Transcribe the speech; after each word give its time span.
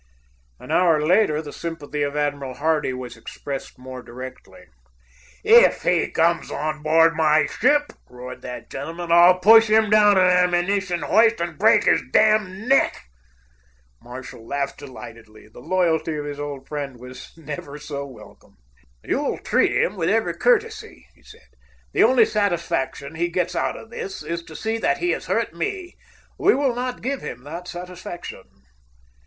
An 0.59 0.71
hour 0.71 1.05
later 1.05 1.43
the 1.43 1.53
sympathy 1.53 2.01
of 2.01 2.15
Admiral 2.15 2.55
Hardy 2.55 2.91
was 2.91 3.15
expressed 3.15 3.77
more 3.77 4.01
directly. 4.01 4.63
"If 5.43 5.83
he 5.83 6.09
comes 6.09 6.49
on 6.49 6.81
board 6.81 7.13
my 7.13 7.45
ship," 7.45 7.91
roared 8.09 8.41
that 8.41 8.71
gentleman, 8.71 9.11
"I'll 9.11 9.37
push 9.37 9.67
him 9.67 9.91
down 9.91 10.17
an 10.17 10.25
ammunition 10.25 11.03
hoist 11.03 11.39
and 11.39 11.55
break 11.55 11.83
his 11.83 12.01
damned 12.11 12.67
neck!" 12.67 12.99
Marshall 14.01 14.43
laughed 14.47 14.79
delightedly. 14.79 15.47
The 15.49 15.59
loyalty 15.59 16.15
of 16.15 16.25
his 16.25 16.39
old 16.39 16.67
friend 16.67 16.97
was 16.99 17.31
never 17.37 17.77
so 17.77 18.03
welcome. 18.07 18.57
"You'll 19.03 19.37
treat 19.37 19.71
him 19.71 19.97
with 19.97 20.09
every 20.09 20.33
courtesy," 20.33 21.05
he 21.13 21.21
said. 21.21 21.45
"The 21.93 22.01
only 22.01 22.25
satisfaction 22.25 23.13
he 23.13 23.29
gets 23.29 23.55
out 23.55 23.77
of 23.77 23.91
this 23.91 24.23
is 24.23 24.41
to 24.45 24.55
see 24.55 24.79
that 24.79 24.97
he 24.97 25.11
has 25.11 25.27
hurt 25.27 25.53
me. 25.53 25.95
We 26.39 26.55
will 26.55 26.73
not 26.73 27.03
give 27.03 27.21
him 27.21 27.43
that 27.43 27.67
satisfaction." 27.67 28.41